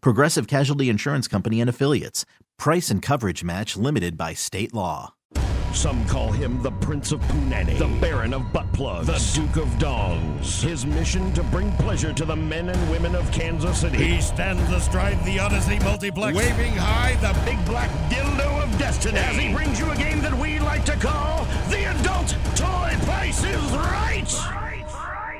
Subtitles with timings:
[0.00, 2.24] Progressive Casualty Insurance Company and Affiliates.
[2.58, 5.14] Price and coverage match limited by state law.
[5.72, 9.68] Some call him the Prince of Punani, the Baron of Butt Plugs, the Duke of
[9.74, 10.62] Dongs.
[10.62, 13.98] His mission to bring pleasure to the men and women of Kansas City.
[13.98, 19.18] He stands astride the Odyssey Multiplex, waving high the big black dildo of destiny.
[19.18, 23.44] As he brings you a game that we like to call the Adult Toy Price
[23.44, 24.65] is Right.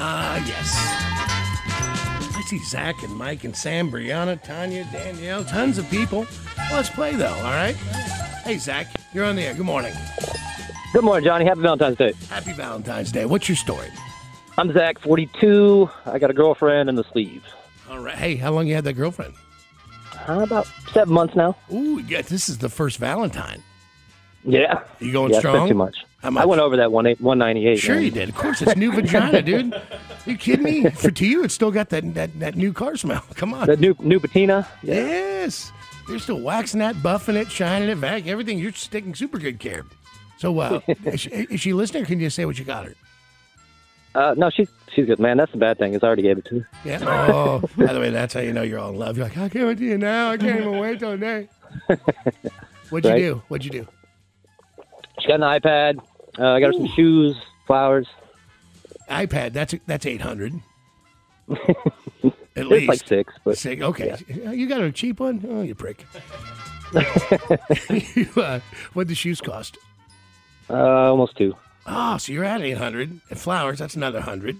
[0.00, 0.74] Ah, yes.
[2.36, 6.26] I see Zach and Mike and Sam, Brianna, Tanya, Danielle, tons of people.
[6.72, 7.74] Let's play, though, all right?
[8.44, 9.54] Hey, Zach, you're on the air.
[9.54, 9.92] Good morning.
[10.92, 11.44] Good morning, Johnny.
[11.44, 12.12] Happy Valentine's Day.
[12.30, 13.24] Happy Valentine's Day.
[13.24, 13.88] What's your story?
[14.56, 15.90] I'm Zach, 42.
[16.06, 17.42] I got a girlfriend in the sleeve.
[17.90, 18.14] All right.
[18.14, 19.34] Hey, how long you had that girlfriend?
[20.28, 21.56] Uh, about seven months now.
[21.72, 23.62] Ooh, yeah, this is the first Valentine.
[24.48, 24.82] Yeah.
[24.98, 25.68] You going yeah, strong?
[25.68, 25.96] Too much.
[26.22, 26.42] Much?
[26.42, 27.78] I went over that one eight, 198.
[27.78, 28.04] Sure man.
[28.04, 28.28] you did.
[28.30, 29.74] Of course, it's new vagina, dude.
[30.26, 30.90] you kidding me?
[30.94, 33.22] For to you, it's still got that that, that new car smell.
[33.34, 33.66] Come on.
[33.66, 34.66] The new new patina.
[34.82, 34.94] Yeah.
[34.94, 35.72] Yes.
[36.08, 38.58] You're still waxing that, buffing it, shining it, back, everything.
[38.58, 39.84] You're taking super good care.
[40.38, 42.94] So, uh, is, she, is she listening, or can you say what you got her?
[44.14, 45.36] Uh, no, she's she's good, man.
[45.36, 46.68] That's the bad thing is I already gave it to her.
[46.84, 46.98] Yeah.
[47.02, 49.18] Oh, by the way, that's how you know you're all in love.
[49.18, 50.30] You're like, I can't wait to you now.
[50.30, 51.48] I can't even wait till day.
[52.90, 53.42] What'd you do?
[53.48, 53.88] What'd you do?
[55.20, 55.98] She got an iPad.
[56.38, 57.36] Uh, I got her some shoes,
[57.66, 58.06] flowers.
[59.08, 59.52] iPad.
[59.52, 60.54] That's that's eight hundred.
[61.48, 63.80] At It's least like six, but Six.
[63.82, 64.16] Okay.
[64.28, 65.44] You got a cheap one?
[65.48, 66.04] Oh, you prick.
[67.90, 68.58] you, uh,
[68.94, 69.78] what the shoes cost?
[70.68, 71.54] uh, almost two.
[71.86, 73.20] Oh, so you're at 800.
[73.30, 74.56] And flowers, that's another 100.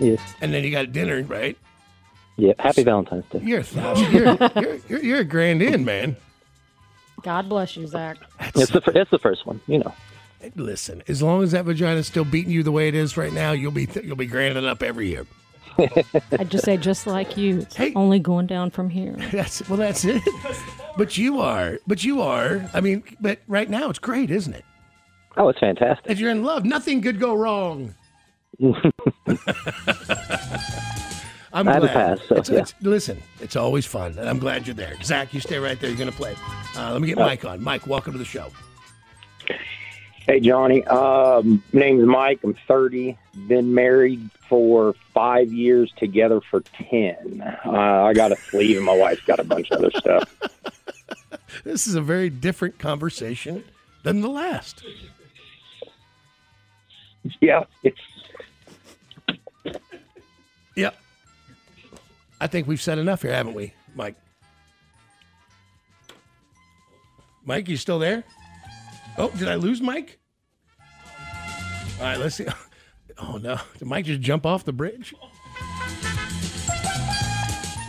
[0.00, 0.18] Yes.
[0.40, 1.56] And then you got dinner, right?
[2.36, 2.54] Yeah.
[2.58, 3.40] Happy Valentine's Day.
[3.42, 4.12] You're a thousand.
[4.12, 6.16] You're, you're, you're, you're a grand in, man.
[7.22, 8.18] God bless you, Zach.
[8.54, 9.60] It's the fir- it's the first one.
[9.66, 9.94] You know.
[10.56, 13.52] Listen, as long as that vagina's still beating you the way it is right now,
[13.52, 15.26] you'll be you'll be granding up every year.
[15.78, 17.92] I just say, just like you, it's Hey.
[17.94, 19.12] only going down from here.
[19.32, 20.22] That's well, that's it.
[20.96, 22.68] But you are, but you are.
[22.74, 24.64] I mean, but right now it's great, isn't it?
[25.36, 26.10] Oh, it's fantastic.
[26.10, 27.94] If you're in love, nothing could go wrong.
[31.52, 31.92] I'm I glad.
[31.92, 32.58] pass, so, It's- yeah.
[32.58, 34.94] it's- listen, it's always fun, and I'm glad you're there.
[35.02, 35.90] Zach, you stay right there.
[35.90, 36.34] You're going to play.
[36.76, 37.62] Uh, let me get Mike on.
[37.62, 38.50] Mike, welcome to the show.
[40.26, 40.84] Hey, Johnny.
[40.84, 42.40] Um, name's Mike.
[42.44, 43.18] I'm 30.
[43.48, 47.42] Been married for five years, together for 10.
[47.64, 50.32] Uh, I got a sleeve, and my wife's got a bunch of other stuff.
[51.64, 53.64] This is a very different conversation
[54.04, 54.84] than the last.
[57.40, 57.98] Yeah, it's
[62.40, 64.16] I think we've said enough here, haven't we, Mike?
[67.44, 68.24] Mike, you still there?
[69.18, 70.18] Oh, did I lose Mike?
[71.98, 72.46] All right, let's see.
[73.22, 75.14] Oh no, did Mike just jump off the bridge?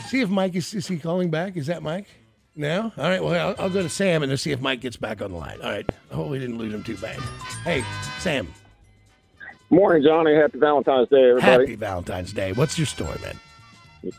[0.08, 1.56] See if Mike is, is he calling back?
[1.56, 2.08] Is that Mike?
[2.54, 2.92] No.
[2.98, 3.24] All right.
[3.24, 5.62] Well, I'll, I'll go to Sam and see if Mike gets back on the line.
[5.64, 5.90] All right.
[6.12, 7.18] Oh, we didn't lose him too bad.
[7.64, 7.86] Hey,
[8.20, 8.54] Sam.
[9.70, 10.36] morning, Johnny.
[10.36, 11.64] Happy Valentine's Day, everybody.
[11.64, 12.52] Happy Valentine's Day.
[12.52, 13.40] What's your story, man?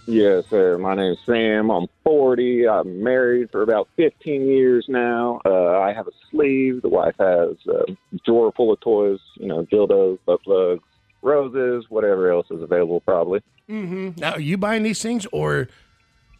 [0.07, 0.79] Yes, sir.
[0.79, 1.71] My name's Sam.
[1.71, 2.69] I'm 40.
[2.69, 5.41] I'm married for about 15 years now.
[5.45, 6.83] Uh, I have a sleeve.
[6.83, 9.19] The wife has a drawer full of toys.
[9.35, 10.83] You know, dildos, butt plugs,
[11.23, 13.41] roses, whatever else is available, probably.
[13.69, 14.21] Mm-hmm.
[14.21, 15.69] Now, are you buying these things or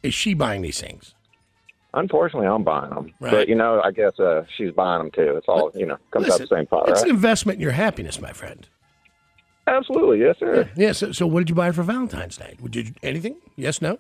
[0.03, 1.15] is she buying these things?
[1.95, 3.31] Unfortunately, I'm buying them, Right.
[3.33, 5.37] but you know, I guess uh, she's buying them too.
[5.37, 7.11] It's all you know comes out Listen, the same pot, It's right?
[7.11, 8.67] an investment in your happiness, my friend.
[9.67, 10.69] Absolutely, yes, sir.
[10.77, 10.93] Yeah.
[10.93, 12.57] So, so what did you buy for Valentine's Day?
[12.71, 13.37] Did you anything?
[13.57, 13.99] Yes, no.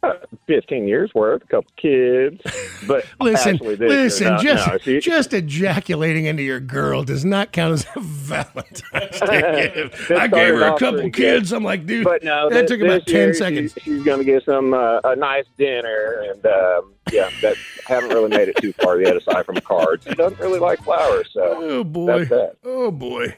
[0.00, 0.12] Uh,
[0.46, 2.40] Fifteen years worth, a couple kids,
[2.86, 4.26] but Listen, actually, this year, listen.
[4.28, 9.20] no, just, no, she- just ejaculating into your girl does not count as a Valentine's
[9.20, 10.10] Day gift.
[10.12, 11.50] I gave her a couple kids.
[11.50, 11.56] good.
[11.56, 13.72] I'm like, dude, But no, that this- took about ten seconds.
[13.74, 17.56] She, she's going to get some uh, a nice dinner, and um, yeah, that
[17.86, 19.16] haven't really made it too far yet.
[19.16, 22.18] Aside from cards, she doesn't really like flowers, so Oh boy.
[22.20, 22.52] that's that.
[22.64, 23.36] Oh boy.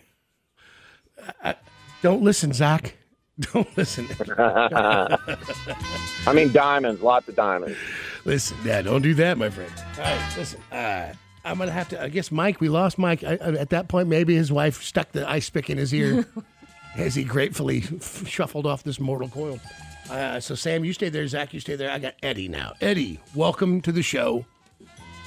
[1.44, 1.54] I,
[2.02, 2.96] don't listen, Zach.
[3.52, 4.06] Don't listen.
[6.26, 7.76] I mean, diamonds, lots of diamonds.
[8.26, 9.72] listen, yeah, don't do that, my friend.
[9.96, 10.60] All right, listen.
[10.70, 11.12] Uh,
[11.44, 12.02] I'm gonna have to.
[12.02, 12.60] I guess Mike.
[12.60, 13.24] We lost Mike.
[13.24, 16.26] I, I- at that point, maybe his wife stuck the ice pick in his ear
[16.96, 19.58] as he gratefully f- shuffled off this mortal coil.
[20.10, 21.26] Uh, so Sam, you stay there.
[21.26, 21.90] Zach, you stay there.
[21.90, 22.74] I got Eddie now.
[22.82, 24.44] Eddie, welcome to the show.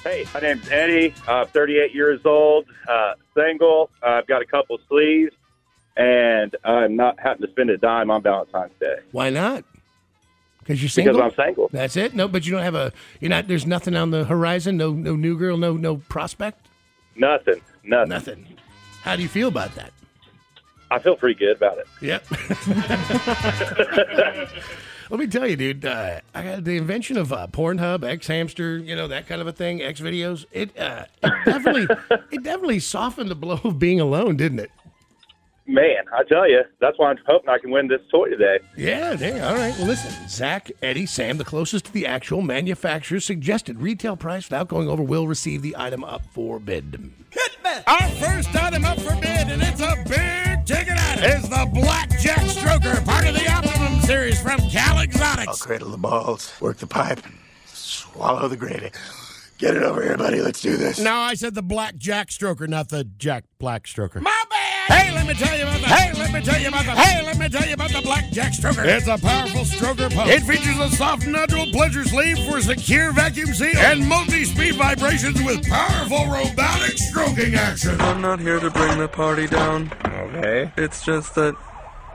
[0.04, 1.16] Hey, my name's Eddie.
[1.28, 3.90] I'm 38 years old, uh, single.
[4.04, 5.34] I've got a couple sleeves,
[5.96, 9.64] and I'm not having to spend a dime on Valentine's Day Why not?
[10.60, 11.14] Because you're single.
[11.16, 11.70] because I'm single.
[11.74, 12.16] That's it.
[12.16, 12.94] No, but you don't have a.
[13.20, 13.50] You're not.
[13.50, 14.78] There's nothing on the horizon.
[14.78, 15.58] No, no new girl.
[15.58, 16.68] No, no prospect.
[17.18, 18.10] Nothing, nothing.
[18.10, 18.48] Nothing.
[19.02, 19.92] How do you feel about that?
[20.90, 21.88] I feel pretty good about it.
[22.02, 22.26] Yep.
[25.10, 25.86] Let me tell you, dude.
[25.86, 29.48] Uh, I got the invention of uh, Pornhub, X Hamster, you know that kind of
[29.48, 30.46] a thing, X videos.
[30.52, 31.88] It, uh, it definitely,
[32.32, 34.72] it definitely softened the blow of being alone, didn't it?
[35.66, 38.60] Man, I tell you, that's why I'm hoping I can win this toy today.
[38.76, 39.42] Yeah, dang.
[39.42, 39.74] All right.
[39.78, 44.68] Well, listen, Zach, Eddie, Sam, the closest to the actual manufacturer's suggested retail price without
[44.68, 47.14] going over, will receive the item up for bid.
[47.30, 47.72] Hit me!
[47.88, 52.42] Our first item up for bid, and it's a big ticket item, is the Blackjack
[52.42, 55.48] Stroker, part of the Optimum series from Cal Exotics.
[55.48, 57.22] I'll cradle the balls, work the pipe,
[57.68, 58.92] swallow the gravy.
[59.60, 60.42] Get it over here, buddy.
[60.42, 61.00] Let's do this.
[61.00, 64.20] No, I said the Blackjack Stroker, not the Jack Black Stroker.
[64.20, 64.53] My bad.
[64.88, 65.88] Hey, let me tell you about the.
[65.88, 66.92] Hey, let me tell you about the.
[66.92, 68.86] Hey, let me tell you about the Blackjack Stroker.
[68.86, 70.30] It's a powerful stroker pump.
[70.30, 75.68] It features a soft nodule pleasure sleeve for secure vacuum seal and multi-speed vibrations with
[75.68, 78.00] powerful robotic stroking action.
[78.02, 79.92] I'm not here to bring the party down.
[80.06, 80.72] Okay.
[80.78, 81.56] It's just that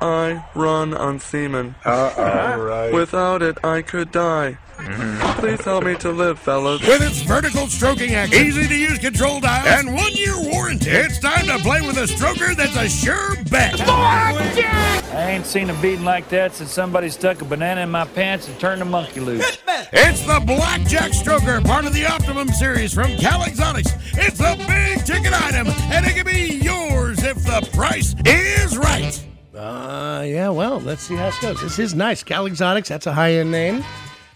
[0.00, 1.75] I run on semen.
[1.85, 2.62] Uh-oh.
[2.62, 2.93] Right.
[2.93, 4.59] Without it, I could die.
[4.79, 5.41] Mm-hmm.
[5.41, 6.81] Please help me to live, fellas.
[6.87, 11.19] With its vertical stroking action, easy to use control dial, and one year warranty, it's
[11.19, 13.77] time to play with a stroker that's a sure bet.
[13.77, 15.05] Blackjack!
[15.12, 18.47] I ain't seen a beating like that since somebody stuck a banana in my pants
[18.47, 19.59] and turned a monkey loose.
[19.93, 23.91] It's the Blackjack Stroker, part of the Optimum series from Cal Exotics.
[24.12, 29.27] It's a big ticket item, and it can be yours if the price is right.
[29.55, 31.61] Uh, yeah, well, let's see how it goes.
[31.61, 32.23] This is nice.
[32.23, 33.83] Cal Exotics, that's a high end name.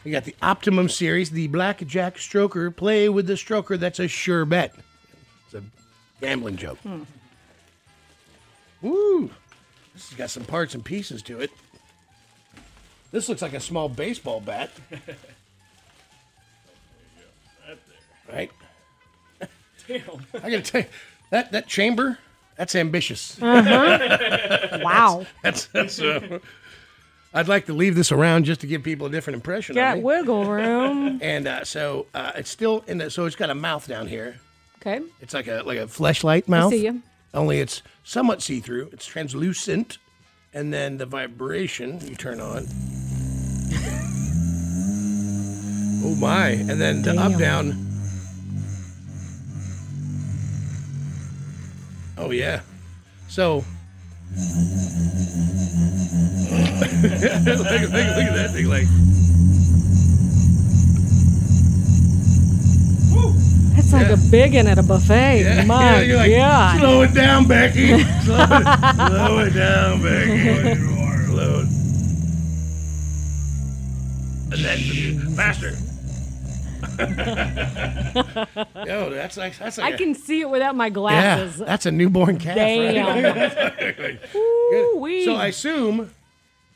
[0.04, 2.74] We got the Optimum Series, the Blackjack Stroker.
[2.74, 4.74] Play with the stroker, that's a sure bet.
[5.46, 5.62] It's a
[6.20, 6.78] gambling joke.
[8.80, 9.30] Woo!
[9.92, 11.50] This has got some parts and pieces to it.
[13.12, 14.70] This looks like a small baseball bat.
[18.32, 18.50] right?
[19.86, 20.26] Damn.
[20.34, 20.86] I gotta tell you,
[21.30, 22.18] that, that chamber,
[22.56, 23.40] that's ambitious.
[23.40, 24.78] Uh-huh.
[24.82, 25.26] Wow.
[25.42, 26.38] That's, that's uh,
[27.34, 29.74] I'd like to leave this around just to give people a different impression.
[29.74, 30.04] Got of me.
[30.04, 31.18] wiggle room.
[31.22, 34.40] And uh, so uh, it's still in the, so it's got a mouth down here.
[34.80, 35.00] Okay.
[35.20, 36.72] It's like a like a fleshlight mouth.
[36.72, 36.92] I see ya.
[37.32, 38.88] Only it's somewhat see through.
[38.92, 39.98] It's translucent,
[40.52, 42.66] and then the vibration you turn on.
[46.04, 46.48] oh my!
[46.48, 47.91] And then the up down.
[52.18, 52.60] Oh yeah.
[53.28, 53.64] So.
[57.02, 58.68] look, look, look at that thing!
[58.68, 58.86] Like.
[63.74, 65.64] That's like a big one at a buffet.
[65.66, 66.78] My Yeah, like, God.
[66.78, 67.88] Slow it down, Becky.
[68.24, 68.64] Slow it,
[69.08, 70.48] slow it down, Becky.
[70.48, 71.68] Oh, slow it.
[74.52, 75.76] And then faster.
[78.86, 81.58] Yo, that's like that's like I a- can see it without my glasses.
[81.60, 82.56] yeah, that's a newborn calf.
[82.56, 84.18] Damn.
[84.72, 85.24] Right?
[85.24, 86.10] So I assume,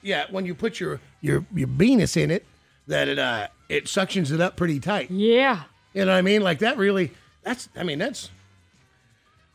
[0.02, 2.44] yeah, when you put your your your penis in it,
[2.86, 5.10] that it uh it suctions it up pretty tight.
[5.10, 5.62] Yeah.
[5.94, 6.42] You know what I mean?
[6.42, 7.12] Like that really.
[7.42, 7.68] That's.
[7.76, 8.30] I mean that's.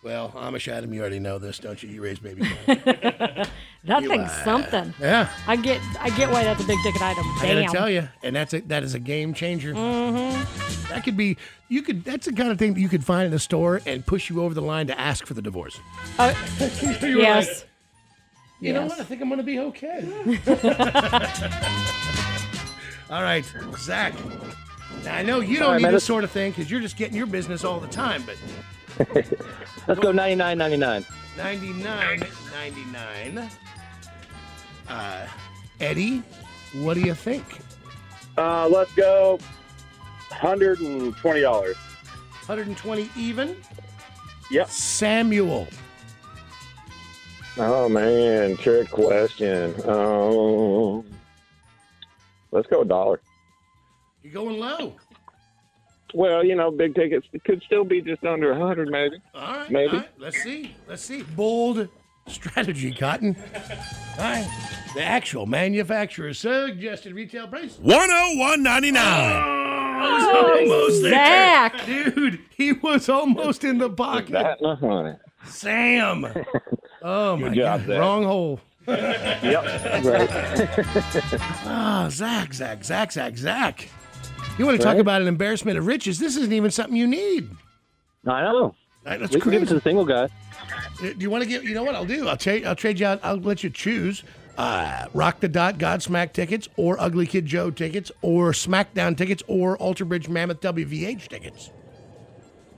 [0.04, 1.90] Well, Amish Adam, you already know this, don't you?
[1.90, 2.50] You raised baby.
[3.86, 4.94] That You, thing's something.
[5.00, 5.28] Yeah.
[5.48, 7.24] I get I get why that's a big ticket item.
[7.40, 7.66] I Damn.
[7.66, 9.74] gotta tell you, and that's a, that is a game changer.
[9.74, 10.90] Mm-hmm.
[10.90, 12.04] That could be you could.
[12.04, 14.44] That's the kind of thing that you could find in a store and push you
[14.44, 15.80] over the line to ask for the divorce.
[16.20, 16.34] Uh,
[17.02, 17.48] You're yes.
[17.48, 17.68] like,
[18.60, 19.00] you know what?
[19.00, 20.08] I think I'm gonna be okay.
[23.10, 23.44] All right,
[23.78, 24.14] Zach.
[25.04, 26.98] Now I know you All don't right, need this sort of thing because you're just
[26.98, 28.22] getting your business all the time.
[28.28, 28.36] But
[29.88, 31.06] Let's go 99 99.
[31.38, 33.50] 99 99.
[34.88, 35.28] Uh,
[35.80, 36.22] Eddie,
[36.74, 37.44] what do you think?
[38.38, 39.40] Uh, let's go
[40.30, 41.24] $120.
[41.24, 43.58] 120 even?
[44.52, 44.70] Yep.
[44.70, 45.68] Samuel.
[47.58, 49.74] Oh man, trick question.
[49.88, 51.06] Um,
[52.52, 53.22] let's go a dollar.
[54.24, 54.96] You're going low.
[56.14, 59.22] Well, you know, big tickets it could still be just under a hundred, maybe.
[59.34, 59.70] All right.
[59.72, 59.92] Maybe.
[59.94, 60.76] all right, Let's see.
[60.88, 61.24] Let's see.
[61.24, 61.88] Bold
[62.28, 63.36] strategy, Cotton.
[64.18, 64.68] All right.
[64.96, 67.78] The actual manufacturer's suggested retail price.
[67.78, 69.62] 101.99.
[70.04, 71.12] Oh, almost there.
[71.12, 71.86] Zach.
[71.86, 74.32] Dude, he was almost in the pocket.
[74.32, 75.20] That and a.
[75.46, 76.26] Sam.
[77.04, 77.88] Oh, my Good job, God.
[77.88, 78.00] Zach.
[78.00, 78.60] Wrong hole.
[78.88, 80.04] Yep.
[80.06, 80.70] Right.
[81.66, 83.90] Ah, Zach, Zach, Zach, Zach, Zach.
[84.58, 85.00] You want to talk Right.
[85.02, 86.20] about an embarrassment of riches?
[86.20, 87.50] This isn't even something you need.
[88.28, 88.76] I know.
[89.06, 89.80] Right, that's we can give it to crazy.
[89.80, 90.26] the single guy.
[90.26, 90.28] Uh,
[91.00, 91.64] Do you want to give?
[91.64, 92.28] You know what I'll do?
[92.28, 92.66] I'll trade.
[92.66, 93.20] I'll trade you out.
[93.24, 94.24] I'll let you choose.
[94.58, 99.76] Uh, Rock the Dot Godsmack tickets, or Ugly Kid Joe tickets, or SmackDown tickets, or
[99.78, 101.72] Alter Bridge Mammoth WVH tickets.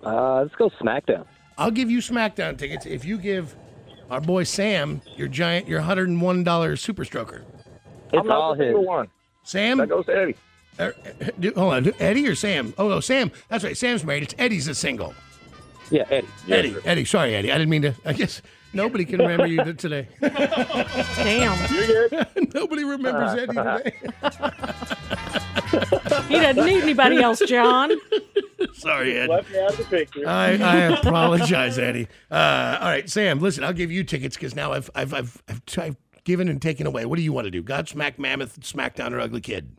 [0.06, 1.26] Uh, let's go SmackDown.
[1.58, 3.56] I'll give you SmackDown tickets if you give
[4.10, 7.42] our boy Sam your giant, your hundred and one dollar Super Stroker.
[7.42, 8.70] It's I'm not all the his.
[8.70, 9.08] single one.
[9.44, 10.36] Sam, That goes to Eddie.
[10.80, 10.92] Uh, uh,
[11.40, 12.74] do- hold on, Eddie or Sam?
[12.78, 13.32] Oh no, Sam.
[13.50, 13.78] That's right.
[13.78, 14.24] Sam's married.
[14.24, 15.14] It's Eddie's a single.
[15.90, 16.28] Yeah, Eddie.
[16.50, 17.06] Eddie, Eddie.
[17.06, 17.52] Sorry, Eddie.
[17.52, 17.94] I didn't mean to.
[18.06, 18.42] I guess
[18.74, 20.08] nobody can remember you today.
[20.22, 21.74] Damn.
[21.74, 22.28] You're good.
[22.54, 23.94] nobody remembers Eddie today.
[26.28, 27.92] He doesn't need anybody else, John.
[28.74, 29.30] Sorry, Ed.
[29.30, 30.28] Left me out of the picture.
[30.28, 32.08] I, I apologize, Eddie.
[32.30, 33.40] Uh, all right, Sam.
[33.40, 36.88] Listen, I'll give you tickets because now I've I've I've, I've I've given and taken
[36.88, 37.06] away.
[37.06, 37.62] What do you want to do?
[37.62, 39.76] God Godsmack, Mammoth, SmackDown, or Ugly Kid?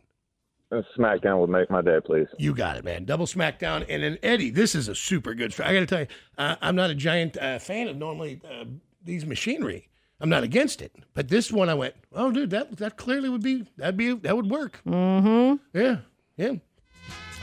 [0.71, 2.27] A SmackDown would make my day, please.
[2.39, 3.05] You got it, man.
[3.05, 4.49] Double SmackDown, and then Eddie.
[4.49, 5.51] This is a super good.
[5.51, 6.07] stri- I got to tell you,
[6.37, 8.65] uh, I'm not a giant uh, fan of normally uh,
[9.03, 9.89] these machinery.
[10.19, 13.43] I'm not against it, but this one I went, oh, dude, that that clearly would
[13.43, 14.81] be that'd be that would work.
[14.87, 15.77] Mm-hmm.
[15.77, 15.97] Yeah,
[16.37, 16.53] yeah.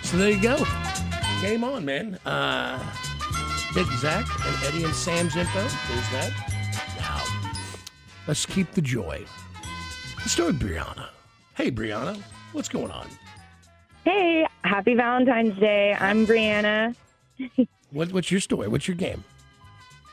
[0.03, 0.57] So there you go.
[1.43, 2.19] Game on, man.
[2.27, 2.83] Uh,
[3.75, 5.61] Big Zach and Eddie and Sam's info.
[5.61, 6.33] There's that.
[6.99, 7.23] Now,
[8.27, 9.25] let's keep the joy.
[10.19, 11.09] Let's start with Brianna.
[11.55, 12.21] Hey, Brianna,
[12.53, 13.07] what's going on?
[14.05, 15.97] Hey, happy Valentine's Day.
[15.99, 16.95] I'm Brianna.
[17.93, 18.69] What, what's your story?
[18.69, 19.23] What's your game?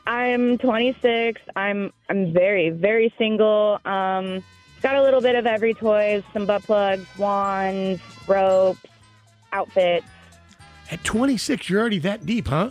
[0.06, 1.40] I'm 26.
[1.56, 3.80] I'm I'm very very single.
[3.86, 4.44] Um,
[4.82, 8.80] got a little bit of every toys, some butt plugs, wands, ropes,
[9.52, 10.04] outfits.
[10.90, 12.70] At 26, you're already that deep, huh?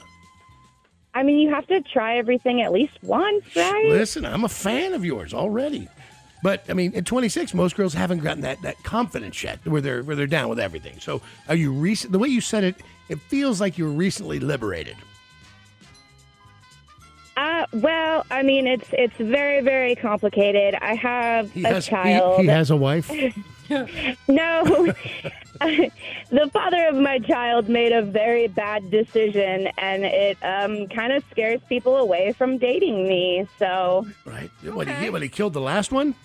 [1.15, 3.89] I mean, you have to try everything at least once, right?
[3.89, 5.88] Listen, I'm a fan of yours already.
[6.41, 10.03] But I mean, at 26, most girls haven't gotten that, that confidence yet, where they're
[10.03, 11.00] where they're down with everything.
[11.00, 12.13] So, are you recent?
[12.13, 12.75] The way you said it,
[13.10, 14.96] it feels like you're recently liberated.
[17.38, 20.75] Uh, well, I mean, it's it's very very complicated.
[20.81, 22.39] I have He a has child.
[22.41, 23.10] he has a wife.
[24.27, 24.63] no,
[25.62, 31.24] the father of my child made a very bad decision, and it um, kind of
[31.31, 33.48] scares people away from dating me.
[33.60, 34.50] So, Right.
[34.63, 36.15] What, he, what, he killed the last one?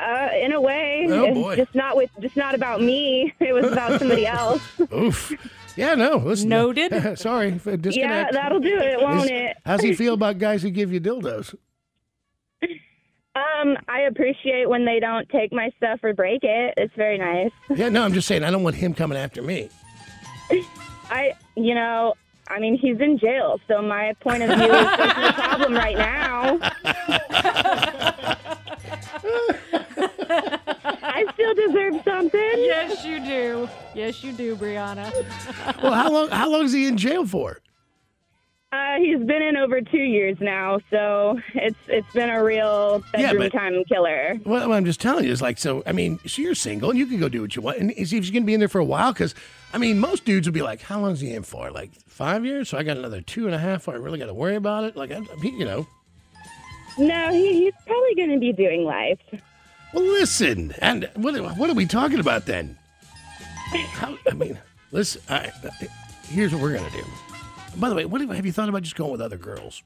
[0.00, 1.56] Uh, in a way, Oh, boy.
[1.56, 3.32] just not with just not about me.
[3.40, 4.62] It was about somebody else.
[4.94, 5.32] Oof.
[5.76, 6.16] Yeah, no.
[6.16, 7.18] Listen, Noted.
[7.18, 9.56] Sorry, for yeah, that'll do it, won't Is- it?
[9.64, 11.54] How's he feel about guys who give you dildos?
[13.36, 16.74] Um, I appreciate when they don't take my stuff or break it.
[16.76, 17.52] It's very nice.
[17.72, 19.68] Yeah, no, I'm just saying I don't want him coming after me.
[21.08, 22.14] I, you know,
[22.48, 25.96] I mean, he's in jail, so my point of view is there's no problem right
[25.96, 26.58] now.
[30.30, 32.40] I still deserve something.
[32.56, 33.68] Yes, you do.
[33.94, 35.12] Yes, you do, Brianna.
[35.82, 36.28] Well, how long?
[36.30, 37.60] How long is he in jail for?
[38.70, 43.28] Uh, he's been in over two years now, so it's it's been a real Yeah,
[43.32, 44.38] bedroom but- time killer.
[44.44, 46.98] Well, what I'm just telling you is like, so I mean, so you're single and
[46.98, 48.68] you can go do what you want, and is he going to be in there
[48.68, 49.12] for a while?
[49.12, 49.34] Because
[49.72, 51.70] I mean, most dudes would be like, how long is he in for?
[51.70, 52.68] Like five years?
[52.68, 53.88] So I got another two and a half.
[53.88, 54.96] I really got to worry about it.
[54.96, 55.86] Like, I, I mean, you know.
[56.98, 59.20] No, he, he's probably going to be doing life.
[59.94, 62.76] Well, listen, and what what are we talking about then?
[63.92, 64.58] How, I mean,
[64.92, 65.22] listen.
[65.28, 65.50] I,
[66.24, 67.04] here's what we're gonna do.
[67.76, 69.82] By the way, what have you thought about just going with other girls?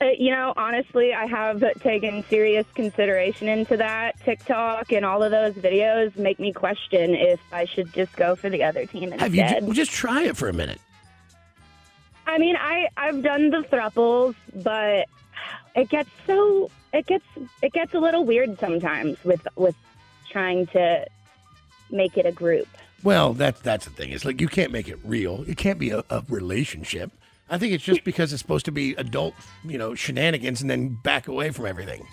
[0.00, 4.18] Uh, you know, honestly, I have taken serious consideration into that.
[4.20, 8.50] TikTok and all of those videos make me question if I should just go for
[8.50, 9.64] the other team Have you instead.
[9.66, 10.80] ju- just try it for a minute?
[12.26, 15.06] I mean, I I've done the thruples, but
[15.74, 17.24] it gets so it gets
[17.62, 19.76] it gets a little weird sometimes with with
[20.30, 21.06] trying to
[21.90, 22.68] make it a group.
[23.02, 24.10] Well, that's that's the thing.
[24.10, 25.44] It's like you can't make it real.
[25.46, 27.10] It can't be a, a relationship.
[27.50, 29.34] I think it's just because it's supposed to be adult,
[29.64, 32.06] you know, shenanigans, and then back away from everything.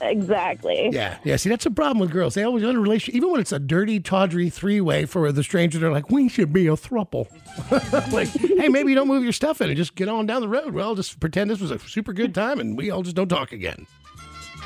[0.00, 0.90] Exactly.
[0.92, 1.36] Yeah, yeah.
[1.36, 2.34] See, that's a problem with girls.
[2.34, 5.78] They always in a relationship, even when it's a dirty, tawdry three-way for the stranger.
[5.78, 7.26] They're like, "We should be a thruple."
[8.12, 10.48] like, hey, maybe you don't move your stuff in and just get on down the
[10.48, 10.74] road.
[10.74, 13.52] Well, just pretend this was a super good time, and we all just don't talk
[13.52, 13.86] again.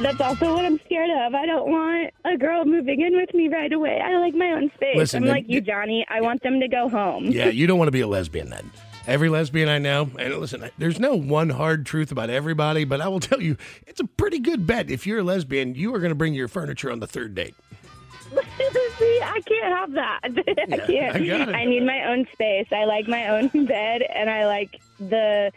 [0.00, 1.34] That's also what I'm scared of.
[1.34, 4.00] I don't want a girl moving in with me right away.
[4.02, 4.96] I like my own space.
[4.96, 6.06] Listen, I'm like you, Johnny.
[6.08, 7.26] I want them to go home.
[7.26, 8.70] Yeah, you don't want to be a lesbian then.
[9.06, 13.08] Every lesbian I know, and listen, there's no one hard truth about everybody, but I
[13.08, 14.90] will tell you, it's a pretty good bet.
[14.90, 17.54] If you're a lesbian, you are going to bring your furniture on the third date.
[18.98, 20.20] See, I can't have that.
[20.24, 21.16] I can't.
[21.16, 21.54] I got it.
[21.54, 22.66] I need my own space.
[22.70, 25.50] I like my own bed, and I like the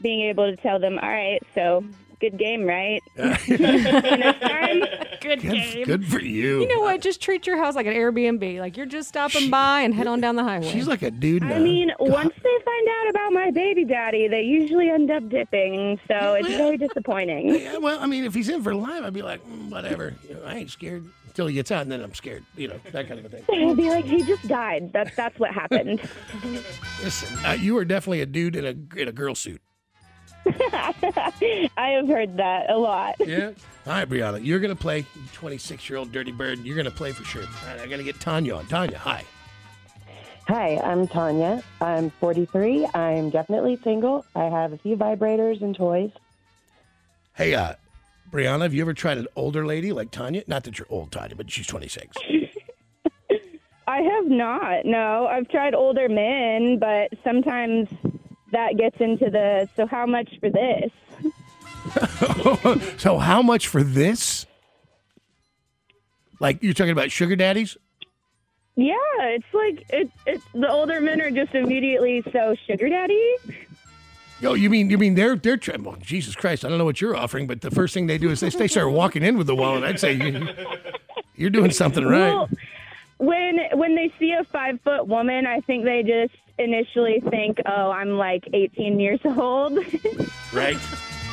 [0.00, 1.84] being able to tell them, "All right, so
[2.20, 3.02] good game, right?"
[5.24, 5.84] Good game.
[5.84, 6.60] Good for you.
[6.60, 7.00] You know what?
[7.00, 8.60] Just treat your house like an Airbnb.
[8.60, 10.70] Like you're just stopping by and head on down the highway.
[10.70, 11.42] She's like a dude.
[11.42, 15.98] I mean, once they find out about my baby daddy, they usually end up dipping,
[16.06, 17.54] so it's very disappointing.
[17.54, 20.14] Yeah, well, I mean, if he's in for life, I'd be like, mm, whatever.
[20.28, 22.44] You know, I ain't scared until he gets out, and then I'm scared.
[22.56, 23.44] You know, that kind of a thing.
[23.68, 24.92] I'll be like, he just died.
[24.92, 26.00] That's that's what happened.
[27.02, 29.62] Listen, uh, you are definitely a dude in a in a girl suit.
[31.76, 33.16] I have heard that a lot.
[33.20, 33.52] Yeah.
[33.86, 35.06] All right, Brianna, you're gonna play.
[35.32, 36.60] 26 year old dirty bird.
[36.60, 37.42] You're gonna play for sure.
[37.42, 38.66] All right, I gotta get Tanya on.
[38.66, 39.24] Tanya, hi.
[40.48, 41.62] Hi, I'm Tanya.
[41.80, 42.86] I'm 43.
[42.94, 44.26] I'm definitely single.
[44.34, 46.10] I have a few vibrators and toys.
[47.34, 47.74] Hey, uh,
[48.30, 50.44] Brianna, have you ever tried an older lady like Tanya?
[50.46, 52.16] Not that you're old, Tanya, but she's 26.
[53.86, 54.84] I have not.
[54.84, 57.88] No, I've tried older men, but sometimes
[58.54, 60.90] that gets into the so how much for this?
[62.98, 64.46] so, how much for this?
[66.40, 67.76] Like you're talking about sugar daddies?
[68.76, 70.40] Yeah, it's like it, it.
[70.52, 73.36] The older men are just immediately so sugar daddy.
[74.42, 75.84] Oh, you mean you mean they're they're trying?
[75.84, 78.30] Well, Jesus Christ, I don't know what you're offering, but the first thing they do
[78.30, 79.84] is they, they start walking in with the wallet.
[79.84, 80.48] I'd say you,
[81.36, 82.32] you're doing something right.
[82.32, 82.48] Well,
[83.18, 87.90] when when they see a five foot woman, I think they just initially think, "Oh,
[87.90, 89.78] I'm like 18 years old."
[90.52, 90.78] Right.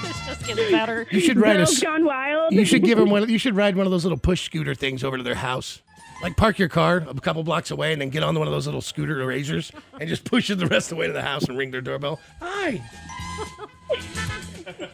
[0.01, 1.05] This just gets better.
[1.11, 1.59] You should ride a.
[1.59, 2.53] Girls s- gone wild.
[2.53, 3.29] You should give them one.
[3.29, 5.81] You should ride one of those little push scooter things over to their house.
[6.23, 8.67] Like park your car a couple blocks away and then get on one of those
[8.67, 11.45] little scooter razors and just push it the rest of the way to the house
[11.45, 12.19] and ring their doorbell.
[12.39, 12.79] Hi.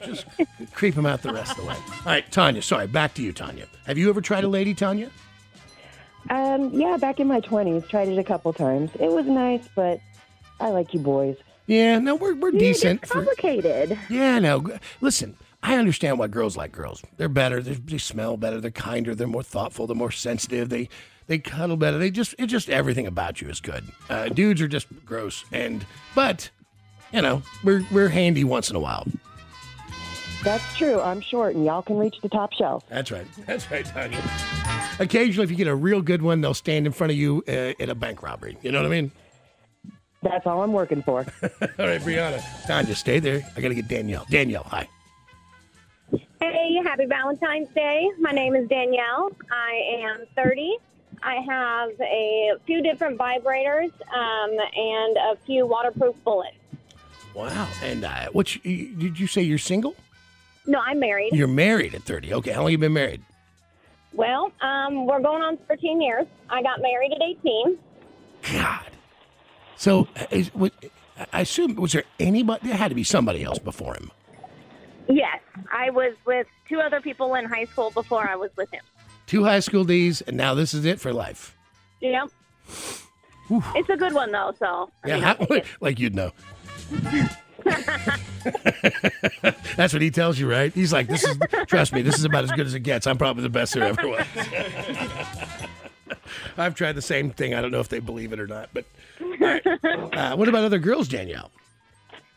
[0.06, 0.26] just
[0.74, 1.76] creep them out the rest of the way.
[1.76, 2.62] All right, Tanya.
[2.62, 3.66] Sorry, back to you, Tanya.
[3.86, 5.10] Have you ever tried a lady, Tanya?
[6.30, 8.92] Um, yeah, back in my 20s, tried it a couple times.
[9.00, 10.00] It was nice, but
[10.60, 11.38] I like you boys.
[11.68, 13.06] Yeah, no, we're we're decent.
[13.06, 13.98] for- complicated.
[14.10, 14.66] Yeah, no.
[15.02, 17.04] Listen, I understand why girls like girls.
[17.18, 17.62] They're better.
[17.62, 18.62] They, they smell better.
[18.62, 19.14] They're kinder.
[19.16, 19.86] They're more thoughtful.
[19.88, 20.70] They're more sensitive.
[20.70, 20.88] They
[21.28, 21.98] they cuddle better.
[21.98, 23.84] They just it just everything about you is good.
[24.10, 25.44] Uh, dudes are just gross.
[25.52, 26.50] And but
[27.12, 29.06] you know we're we're handy once in a while.
[30.44, 31.02] That's true.
[31.02, 32.84] I'm short, and y'all can reach the top shelf.
[32.90, 33.26] That's right.
[33.46, 34.22] That's right, Tanya.
[35.00, 37.74] Occasionally, if you get a real good one, they'll stand in front of you uh,
[37.80, 38.58] at a bank robbery.
[38.62, 39.12] You know what I mean?
[40.22, 41.20] That's all I'm working for.
[41.44, 42.44] All right, Brianna.
[42.66, 43.48] Tanya, stay there.
[43.56, 44.26] I got to get Danielle.
[44.30, 44.88] Danielle, hi.
[46.42, 48.10] Hey, happy Valentine's Day.
[48.20, 49.32] My name is Danielle.
[49.52, 50.78] I am 30.
[51.24, 56.58] I have a few different vibrators um, and a few waterproof bullets.
[57.34, 57.68] Wow.
[57.84, 59.44] And uh, what you, did you say?
[59.44, 59.96] You're single?
[60.66, 61.34] No, I'm married.
[61.34, 62.34] You're married at 30.
[62.36, 62.52] Okay.
[62.52, 63.22] How long you been married?
[64.14, 66.26] Well, um, we're going on 13 years.
[66.50, 67.78] I got married at 18.
[69.78, 70.72] So, uh, is, was,
[71.34, 72.68] I assume was there anybody?
[72.68, 74.12] There had to be somebody else before him.
[75.10, 75.40] Yes,
[75.72, 78.82] I was with two other people in high school before I was with him.
[79.26, 81.56] Two high school D's, and now this is it for life.
[82.02, 82.30] Yep.
[83.50, 84.90] It's a good one, though, so.
[85.04, 86.32] I Yeah, mean, how- like you'd know.
[89.76, 90.74] That's what he tells you, right?
[90.74, 91.38] He's like, "This is
[91.68, 93.06] trust me, this is about as good as it gets.
[93.08, 94.26] I'm probably the best there ever was."
[96.58, 97.54] I've tried the same thing.
[97.54, 98.86] I don't know if they believe it or not, but
[99.40, 99.66] right.
[100.14, 101.52] Uh, what about other girls, Danielle?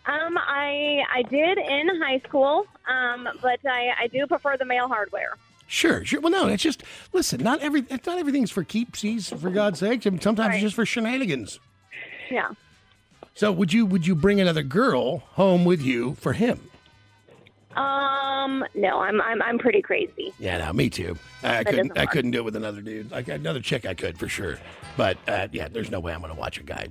[0.07, 4.89] Um, I I did in high school, um, but I, I do prefer the male
[4.89, 5.37] hardware.
[5.67, 6.21] Sure, sure.
[6.21, 6.83] Well, no, it's just
[7.13, 7.43] listen.
[7.43, 9.39] Not every, it's not everything's for keepsies.
[9.39, 11.61] For God's sake, I mean, sometimes it's just for shenanigans.
[12.31, 12.51] Yeah.
[13.35, 16.70] So, would you would you bring another girl home with you for him?
[17.77, 20.33] Um, no, I'm I'm I'm pretty crazy.
[20.39, 21.17] Yeah, no, me too.
[21.43, 21.99] I That couldn't.
[21.99, 23.11] I couldn't do it with another dude.
[23.11, 24.59] Like another chick, I could for sure.
[24.97, 26.89] But uh, yeah, there's no way I'm going to watch a guy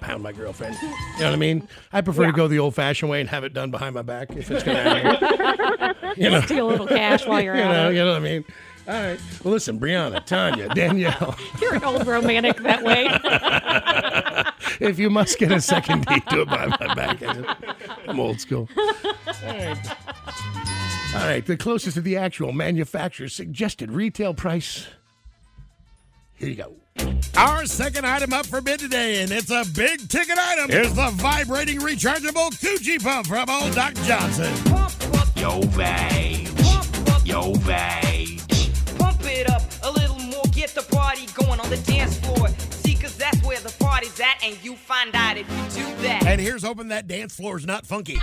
[0.00, 0.76] pound my girlfriend.
[0.80, 0.88] You
[1.20, 1.68] know what I mean?
[1.92, 4.48] I prefer to go the old-fashioned way and have it done behind my back if
[4.50, 6.14] it's going to happen.
[6.16, 8.24] You know, Steal a little cash while you're you at know, you know what I
[8.24, 8.44] mean.
[8.88, 9.20] All right.
[9.44, 11.36] Well, listen, Brianna, Tanya, Danielle.
[11.60, 13.06] You're an old romantic that way.
[14.80, 17.22] If you must get a second date, do it behind my back.
[17.22, 17.58] I just-
[18.08, 18.68] I'm old school.
[18.76, 18.84] All
[19.44, 19.78] right.
[21.14, 21.44] All right.
[21.44, 24.86] The closest to the actual manufacturer's suggested retail price.
[26.34, 26.74] Here you go.
[27.36, 30.68] Our second item up for bid today, and it's a big ticket item.
[30.70, 34.52] Here's the vibrating rechargeable Coochie Pump from old Doc Johnson.
[35.36, 36.48] Yo, babe.
[37.24, 38.40] Yo, babe.
[38.98, 42.48] Pump it up a little more, get the party going on the dance floor.
[42.88, 46.24] See, cause that's where the party's at, and you find out if you do that.
[46.26, 48.18] And here's hoping that dance floor's not funky.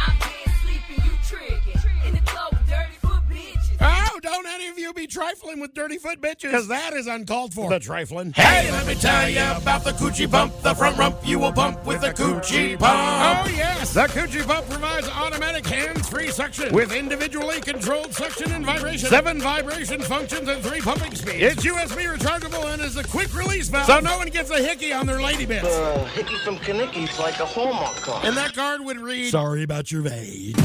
[4.21, 6.43] Don't any of you be trifling with dirty foot bitches.
[6.43, 7.69] Because that is uncalled for.
[7.69, 8.32] The trifling.
[8.34, 10.54] Hey, let me tell you about the Coochie Pump.
[10.62, 13.47] The front rump you will pump with the Coochie Pump.
[13.47, 13.93] Oh, yes.
[13.93, 19.10] The Coochie Pump provides automatic hands-free suction with individually controlled suction and vibration.
[19.10, 21.41] Seven vibration functions and three pumping speeds.
[21.41, 23.86] It's USB rechargeable and is a quick release valve.
[23.86, 25.67] So no one gets a hickey on their lady bits.
[25.67, 28.25] Uh, hickey from Kanicki's like a Hallmark card.
[28.25, 30.56] And that card would read, Sorry about your age.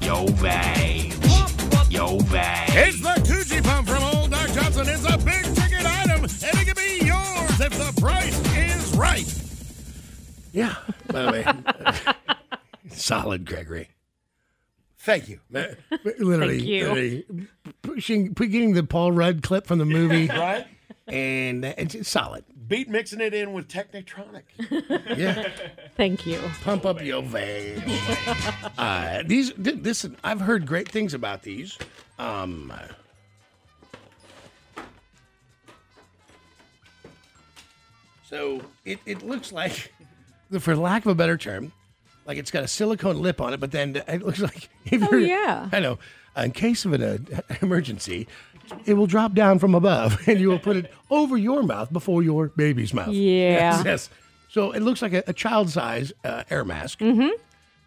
[0.00, 1.27] Yo, babe.
[1.98, 2.68] Yo, babe.
[2.68, 4.86] It's the Coochie Pump from Old Doc Johnson.
[4.88, 9.26] It's a big ticket item, and it can be yours if the price is right.
[10.52, 10.76] Yeah.
[11.08, 12.14] By the way,
[12.92, 13.88] solid, Gregory.
[14.98, 15.40] Thank you.
[15.52, 15.64] Uh,
[16.04, 16.80] literally, Thank you.
[16.84, 17.24] literally
[17.82, 20.68] pushing, put- getting the Paul Rudd clip from the movie, Right?
[21.08, 22.44] and it's it's solid.
[22.68, 24.42] Beat mixing it in with Technotronic.
[25.18, 25.50] Yeah.
[25.96, 26.40] Thank you.
[26.62, 27.82] Pump up your vein.
[28.78, 31.78] uh, these, th- this, I've heard great things about these.
[32.18, 32.72] Um,
[38.24, 39.92] so it, it looks like,
[40.60, 41.72] for lack of a better term,
[42.26, 45.10] like it's got a silicone lip on it, but then it looks like if Oh,
[45.16, 45.68] you're- yeah.
[45.72, 45.98] I know.
[46.36, 48.28] In case of an uh, emergency,
[48.86, 52.22] it will drop down from above, and you will put it over your mouth before
[52.22, 53.08] your baby's mouth.
[53.08, 53.50] Yeah.
[53.50, 53.84] Yes.
[53.84, 54.10] yes.
[54.50, 57.00] So it looks like a, a child size uh, air mask.
[57.00, 57.28] Mm-hmm.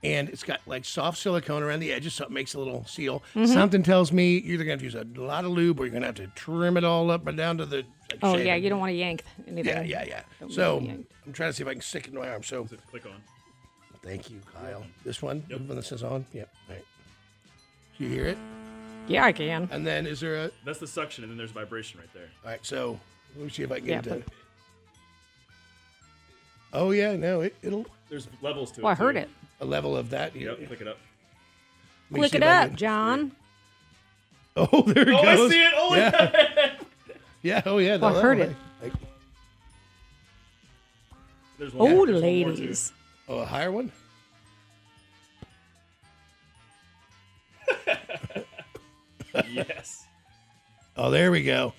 [0.03, 3.21] And it's got like soft silicone around the edges, so it makes a little seal.
[3.35, 3.47] Mhm.
[3.47, 6.01] Something tells me you're either going to use a lot of lube or you're going
[6.01, 7.77] to have to trim it all up and down to the.
[7.77, 9.65] like, Oh yeah, you don't want to yank anything.
[9.65, 10.21] Yeah, yeah, yeah.
[10.39, 10.79] Don't So.
[10.79, 12.41] I'm trying to see if I can stick it in my arm.
[12.41, 13.21] So click on.
[14.01, 14.83] thank you, Kyle.
[15.05, 16.25] This one, the one that says on.
[16.33, 16.49] Yep.
[16.69, 16.85] All right.
[17.99, 18.37] Do you hear it?
[19.07, 19.67] Yeah, I can.
[19.71, 20.51] And then is there a?
[20.65, 22.29] That's the suction, and then there's vibration right there.
[22.45, 22.65] All right.
[22.65, 22.99] So
[23.35, 24.25] let me see if I can Yeah, get it.
[24.25, 24.33] but-
[26.73, 28.85] Oh yeah, no, it, it'll There's levels to it.
[28.85, 29.21] I heard too.
[29.23, 29.29] it.
[29.59, 30.33] a level of that.
[30.33, 30.97] Yep, click it up.
[32.13, 33.33] Click it up, John.
[34.55, 35.73] Oh, there it Oh, I see it.
[35.75, 36.71] Oh, yeah.
[37.41, 37.61] yeah.
[37.65, 37.97] Oh, yeah.
[37.97, 38.83] Well, I heard level, it.
[38.83, 38.93] like-
[41.59, 42.05] There's one Oh, more.
[42.07, 42.53] There's one more, too.
[42.55, 42.93] ladies.
[43.27, 43.91] oh, a higher one.
[49.51, 50.05] yes.
[50.97, 51.73] Oh, there we go.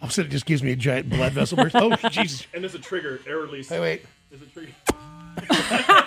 [0.00, 1.74] All of a sudden, it just gives me a giant blood vessel burst.
[1.76, 2.46] Oh, Jesus.
[2.52, 3.70] And there's a trigger, air release.
[3.70, 4.02] Wait, wait.
[4.30, 4.72] There's a trigger.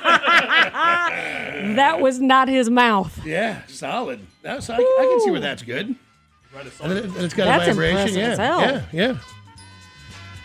[1.76, 3.24] That was not his mouth.
[3.26, 4.26] Yeah, solid.
[4.42, 5.96] That's, I, I can see where that's good.
[6.56, 7.98] Right as And, it, and it's got That's a vibration.
[7.98, 8.62] impressive Yeah, as hell.
[8.62, 9.18] yeah, yeah.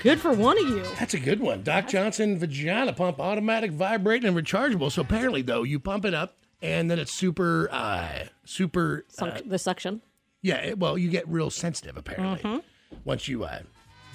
[0.03, 0.83] Good for one of you.
[0.99, 1.63] That's a good one.
[1.63, 4.93] Doc Johnson vagina pump, automatic, vibrating, and rechargeable.
[4.93, 9.05] So apparently, though, you pump it up, and then it's super, uh, super.
[9.19, 10.01] Uh, the suction.
[10.43, 12.63] yeah, it- well, you get real sensitive apparently Mhm.
[13.05, 13.61] once you uh,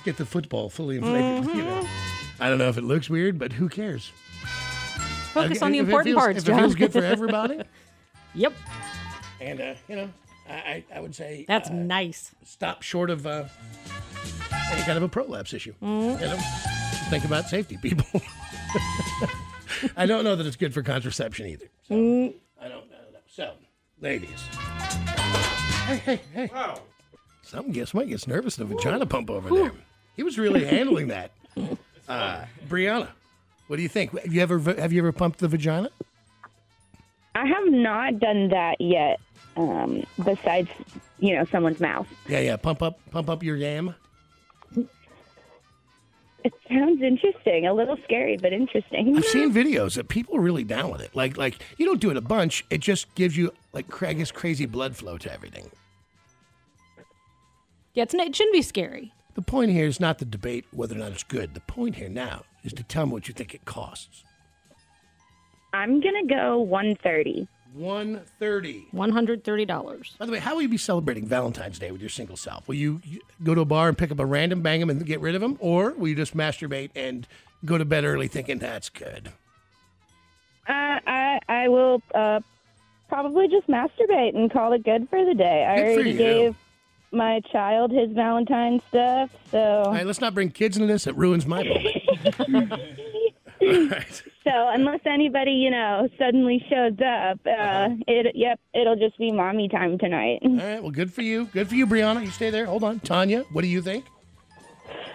[0.03, 1.45] get the football fully inflated.
[1.55, 2.43] You know, Mm-hmm.
[2.43, 4.11] I don't know if it looks weird, but who cares?
[5.33, 6.57] Focus on the if it important feels- parts, If John.
[6.59, 7.61] it feels good for everybody,
[8.35, 8.53] Yep,
[9.41, 10.09] and uh, you know,
[10.49, 12.31] I, I, I would say that's uh, nice.
[12.43, 13.45] stop short of uh,
[14.71, 15.73] any kind of a prolapse issue.
[15.81, 16.19] Mhm.
[16.21, 16.37] You know,
[17.09, 18.21] think about safety, people.
[19.95, 21.65] I don't know that it's good for contraception either.
[21.87, 23.19] So Mm, I don't, I don't know.
[23.27, 23.53] So,
[24.01, 24.29] ladies,
[25.87, 26.49] hey, hey, hey.
[26.53, 26.81] Wow.
[27.43, 29.71] Something gets somebody gets nervous in the vagina pump over there.
[30.15, 31.31] He was really handling that.
[32.07, 33.07] Uh, Brianna,
[33.67, 34.11] what do you think?
[34.19, 35.89] Have you ever have you ever pumped the vagina?
[37.35, 39.19] I have not done that yet.
[39.57, 40.69] Um, besides,
[41.19, 42.07] you know, someone's mouth.
[42.27, 42.55] Yeah, yeah.
[42.57, 43.95] Pump up, pump up your yam.
[46.43, 47.67] It sounds interesting.
[47.67, 49.15] A little scary, but interesting.
[49.17, 51.13] I've seen videos that people are really down with it.
[51.15, 52.65] Like, like you don't do it a bunch.
[52.69, 55.69] It just gives you like cra- I guess crazy blood flow to everything.
[57.93, 59.13] yeah, it's, n- it shouldn't be scary.
[59.35, 61.53] The point here is not the debate whether or not it's good.
[61.53, 64.23] The point here now is to tell me what you think it costs.
[65.73, 66.69] I'm gonna go 130.
[66.69, 67.47] One thirty.
[67.73, 68.21] One
[69.11, 70.15] hundred thirty dollars.
[70.17, 72.67] By the way, how will you be celebrating Valentine's Day with your single self?
[72.67, 75.05] Will you you go to a bar and pick up a random, bang him, and
[75.05, 77.27] get rid of him, or will you just masturbate and
[77.65, 79.31] go to bed early thinking that's good?
[80.67, 80.71] Uh,
[81.07, 82.39] I I will uh,
[83.07, 85.65] probably just masturbate and call it good for the day.
[85.65, 86.17] I Good for already you.
[86.17, 86.55] gave
[87.11, 89.31] my child his Valentine's stuff.
[89.51, 91.07] So, All right, let's not bring kids into this.
[91.07, 91.63] It ruins my
[92.47, 92.77] moment.
[93.75, 94.23] All right.
[94.43, 99.69] so unless anybody you know suddenly shows up, uh, it yep, it'll just be mommy
[99.69, 100.39] time tonight.
[100.43, 100.81] All right.
[100.81, 101.45] Well, good for you.
[101.45, 102.23] Good for you, Brianna.
[102.23, 102.65] You stay there.
[102.65, 102.99] Hold on.
[102.99, 104.05] Tanya, what do you think?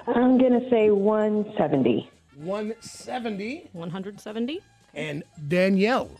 [0.06, 2.10] I'm going to say 170.
[2.36, 3.70] 170.
[3.72, 4.60] 170.
[4.94, 6.10] And Danielle.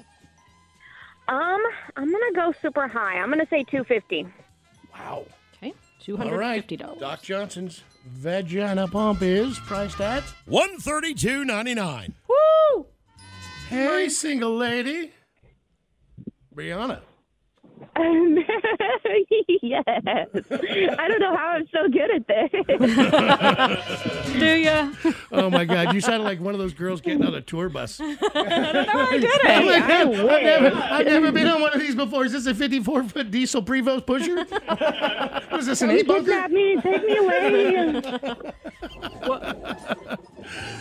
[1.29, 1.63] Um,
[1.97, 3.19] I'm gonna go super high.
[3.19, 4.27] I'm gonna say 250.
[4.93, 5.25] Wow.
[6.09, 6.23] Okay.
[6.23, 6.67] All right.
[7.01, 12.15] Doc Johnson's vagina pump is priced at one thirty two ninety nine.
[12.29, 12.87] Woo!
[13.69, 15.13] Hey, single lady.
[16.55, 17.01] Brianna.
[19.63, 19.85] Yes.
[19.87, 22.51] I don't know how I'm so good at this.
[24.39, 24.93] Do ya?
[25.33, 25.95] Oh my God!
[25.95, 28.01] You sounded like one of those girls getting on a tour bus.
[28.01, 29.51] I don't know I did oh, it.
[29.51, 30.11] I'm like, I I've,
[30.43, 32.25] never, I've never been on one of these before.
[32.25, 34.45] Is this a 54 foot diesel Prevost pusher?
[34.45, 36.31] what is this, an eight bunker?
[36.31, 38.03] Kidnap me, take me away.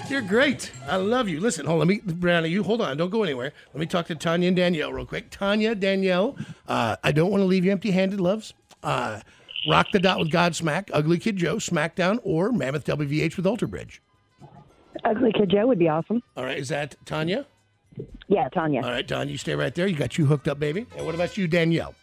[0.09, 0.71] You're great.
[0.87, 1.39] I love you.
[1.39, 1.87] Listen, hold on.
[1.87, 2.97] Let me, Brianna, you hold on.
[2.97, 3.53] Don't go anywhere.
[3.73, 5.29] Let me talk to Tanya and Danielle real quick.
[5.29, 6.35] Tanya, Danielle,
[6.67, 8.53] uh, I don't want to leave you empty handed, loves.
[8.83, 9.21] Uh,
[9.69, 14.01] Rock the Dot with Godsmack, Ugly Kid Joe, SmackDown, or Mammoth WVH with Alter Bridge.
[15.05, 16.21] Ugly Kid Joe would be awesome.
[16.35, 17.45] All right, is that Tanya?
[18.27, 18.81] Yeah, Tanya.
[18.81, 19.87] All right, Tanya, you stay right there.
[19.87, 20.85] You got you hooked up, baby.
[20.97, 21.95] And what about you, Danielle?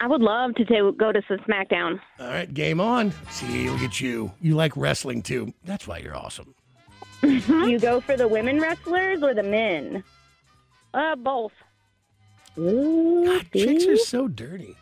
[0.00, 2.00] I would love to ta- go to some SmackDown.
[2.20, 3.12] All right, game on.
[3.30, 4.32] See, look at you.
[4.40, 5.54] You like wrestling too.
[5.64, 6.54] That's why you're awesome.
[7.22, 10.04] You go for the women wrestlers or the men?
[10.94, 11.52] Uh, both.
[12.56, 14.76] God, chicks are so dirty.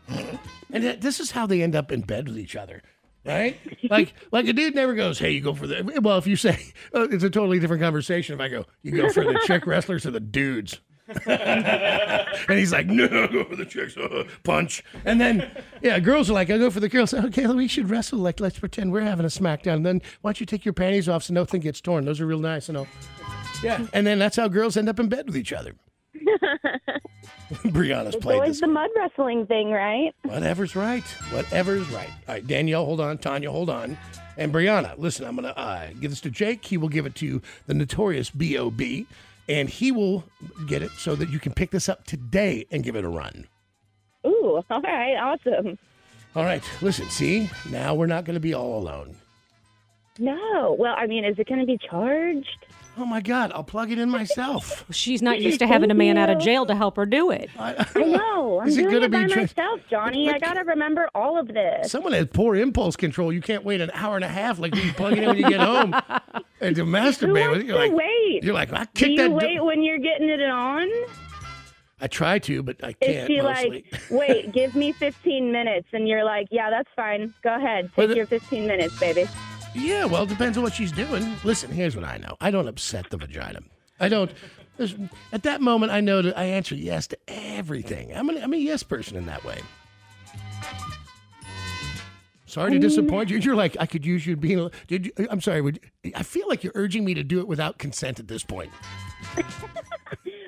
[0.73, 2.83] And that- this is how they end up in bed with each other,
[3.25, 3.59] right?
[3.91, 6.73] Like, like a dude never goes, "Hey, you go for the." Well, if you say
[6.95, 8.35] uh, it's a totally different conversation.
[8.35, 10.81] If I go, "You go for the chick wrestlers or the dudes,"
[11.27, 14.83] and he's like, "No, go for the chicks." Uh, punch.
[15.05, 15.51] And then,
[15.83, 18.19] yeah, girls are like, "I go for the girls." Okay, we should wrestle.
[18.19, 19.75] Like, let's pretend we're having a smackdown.
[19.75, 22.05] And then why don't you take your panties off so nothing gets torn?
[22.05, 22.87] Those are real nice, you know.
[23.63, 25.73] Yeah, and then that's how girls end up in bed with each other.
[27.65, 28.61] Brianna's It's played always this.
[28.61, 30.13] the mud wrestling thing, right?
[30.23, 31.05] Whatever's right.
[31.31, 32.09] Whatever's right.
[32.29, 33.19] All right, Danielle, hold on.
[33.19, 33.97] Tanya, hold on.
[34.37, 36.65] And Brianna, listen, I'm going to uh, give this to Jake.
[36.65, 39.07] He will give it to the notorious B.O.B.,
[39.49, 40.25] and he will
[40.67, 43.47] get it so that you can pick this up today and give it a run.
[44.27, 45.79] Ooh, all right, awesome.
[46.37, 49.17] All right, listen, see, now we're not going to be all alone.
[50.19, 52.67] No, well, I mean, is it going to be charged?
[52.97, 54.85] Oh my God, I'll plug it in myself.
[54.93, 57.51] She's not used to having a man out of jail to help her do it.
[57.59, 58.61] I know.
[58.63, 60.31] I'm Is it doing gonna it by be tra- myself, Johnny.
[60.31, 61.91] I got to remember all of this.
[61.91, 63.33] Someone has poor impulse control.
[63.33, 65.49] You can't wait an hour and a half like you plug it in when you
[65.49, 65.93] get home
[66.61, 67.67] and to masturbate with it.
[67.67, 68.45] You're to like, wait?
[68.45, 69.29] You're like, I Do kicked you that.
[69.29, 70.89] do- wait when you're getting it on?
[72.01, 73.85] I try to, but I Is can't Is she mostly.
[73.93, 75.89] like, wait, give me 15 minutes?
[75.93, 77.33] And you're like, yeah, that's fine.
[77.43, 77.91] Go ahead.
[77.97, 79.27] Well, Take the- your 15 minutes, baby.
[79.75, 81.37] Yeah, well, it depends on what she's doing.
[81.45, 82.37] Listen, here's what I know.
[82.41, 83.61] I don't upset the vagina.
[84.01, 84.31] I don't.
[84.77, 84.95] there's-
[85.33, 88.15] At that moment, I know that I answer yes to everything.
[88.17, 89.61] I'm, an, I'm a yes person in that way.
[92.47, 93.39] Sorry to disappoint you.
[93.39, 94.71] You're like I could use you being.
[94.87, 95.13] Did you?
[95.29, 95.61] I'm sorry.
[95.61, 95.81] Would
[96.15, 98.71] I feel like you're urging me to do it without consent at this point?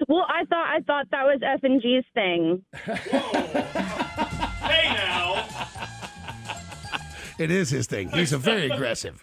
[0.09, 2.63] Well, I thought I thought that was F and G's thing.
[4.67, 5.47] Hey now.
[7.39, 8.09] It is his thing.
[8.11, 9.23] He's a very aggressive.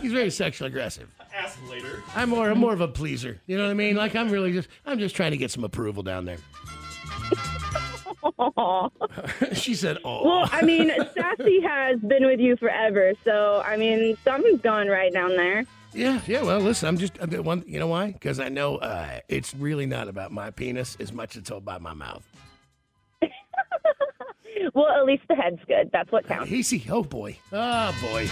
[0.00, 1.08] He's very sexually aggressive.
[1.34, 2.02] Ask later.
[2.14, 2.50] I'm more.
[2.50, 3.40] I'm more of a pleaser.
[3.46, 3.96] You know what I mean?
[3.96, 4.68] Like I'm really just.
[4.84, 6.38] I'm just trying to get some approval down there.
[9.54, 14.16] she said, "Oh." Well, I mean, Sassy has been with you forever, so I mean,
[14.24, 15.64] something's going right down there.
[15.92, 16.42] Yeah, yeah.
[16.42, 17.64] Well, listen, I'm just I'm the one.
[17.66, 18.12] You know why?
[18.12, 21.58] Because I know uh, it's really not about my penis as much as it's all
[21.58, 22.26] about my mouth.
[24.74, 25.90] Well, at least the head's good.
[25.92, 26.50] That's what counts.
[26.52, 26.84] Easy.
[26.90, 27.38] Oh boy.
[27.52, 28.28] Oh boy.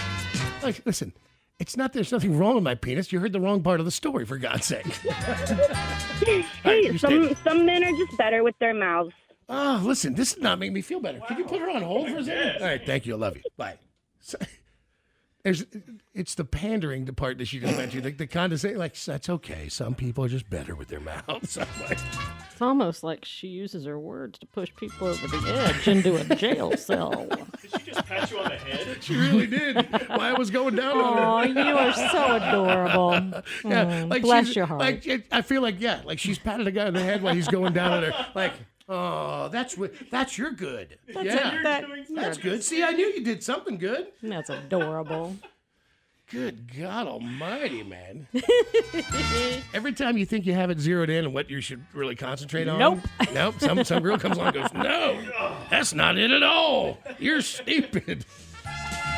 [0.61, 1.13] Like, listen,
[1.59, 1.93] it's not.
[1.93, 3.11] There's nothing wrong with my penis.
[3.11, 4.85] You heard the wrong part of the story, for God's sake.
[6.63, 9.11] Hey, you some some men are just better with their mouths.
[9.49, 11.19] Oh, listen, this is not making me feel better.
[11.27, 12.61] Can you put her on hold for a second?
[12.61, 13.13] All right, thank you.
[13.15, 13.43] I love you.
[13.57, 13.77] Bye.
[14.21, 14.37] So-
[15.43, 15.65] there's,
[16.13, 18.79] it's the pandering the part that she just mentioned, the, the condescending.
[18.79, 19.67] Like that's okay.
[19.69, 21.57] Some people are just better with their mouths.
[21.57, 21.99] I'm like,
[22.51, 26.35] It's almost like she uses her words to push people over the edge into a
[26.35, 27.27] jail cell.
[27.61, 29.03] Did she just pat you on the head?
[29.03, 29.75] She really did.
[30.07, 31.23] Why I was going down on her.
[31.59, 33.13] Oh, you are so adorable.
[33.65, 34.79] Yeah, Mm, like bless your heart.
[34.79, 37.47] Like I feel like yeah, like she's patted a guy on the head while he's
[37.49, 38.27] going down on her.
[38.33, 38.53] Like,
[38.89, 40.97] oh, that's what that's your good.
[41.13, 42.63] That's yeah, it, that- that's good.
[42.63, 44.07] See, I knew you did something good.
[44.21, 45.35] That's adorable.
[46.31, 48.27] Good God Almighty, man!
[49.73, 52.67] Every time you think you have it zeroed in and what you should really concentrate
[52.67, 52.99] on, Nope.
[53.33, 53.55] nope.
[53.59, 55.19] Some some girl comes along and goes, "No,
[55.69, 56.97] that's not it at all.
[57.19, 58.25] You're stupid."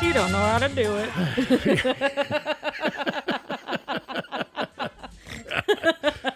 [0.02, 1.10] You don't know how to do it.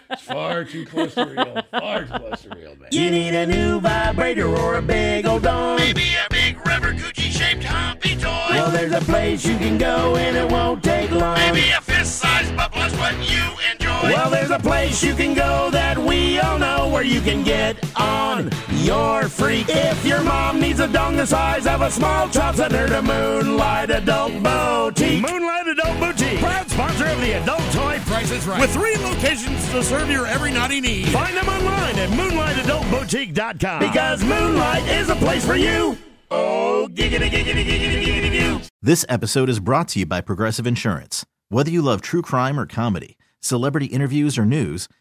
[0.31, 1.61] It's far too close to real.
[1.71, 2.87] Far too close to real, man.
[2.91, 5.77] You need a new vibrator or a big old dong.
[5.77, 8.47] Maybe a big rubber Gucci shaped humpy toy.
[8.51, 11.35] Well, there's a place you can go and it won't take long.
[11.35, 14.13] Maybe a fist size bubbler's what you enjoy.
[14.13, 15.80] Well, there's a place you can go that we all know
[17.01, 19.65] where you can get on your freak.
[19.69, 23.01] If your mom needs a dong the size of a small chop, send her to
[23.01, 25.19] Moonlight Adult Boutique.
[25.19, 28.61] Moonlight Adult Boutique, proud sponsor of the Adult Toy Price is Right.
[28.61, 31.07] With three locations to serve your every naughty need.
[31.07, 33.79] Find them online at moonlightadultboutique.com.
[33.79, 35.97] Because Moonlight is a place for you.
[36.29, 38.69] Oh, giggity, giggity, giggity, giggity, giggity.
[38.79, 41.25] This episode is brought to you by Progressive Insurance.
[41.49, 44.87] Whether you love true crime or comedy, celebrity interviews or news,